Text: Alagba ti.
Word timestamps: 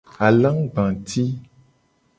Alagba 0.27 0.83
ti. 1.07 1.23